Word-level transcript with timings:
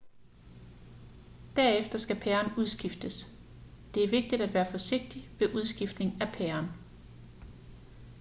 derefter 1.55 1.97
skal 1.97 2.15
pæren 2.19 2.51
udskiftes 2.57 3.31
det 3.93 4.03
er 4.03 4.07
vigtigt 4.09 4.41
at 4.41 4.53
være 4.53 4.71
forsigtig 4.71 5.29
ved 5.39 5.53
udskiftning 5.55 6.21
af 6.21 6.33
pæren 6.33 6.67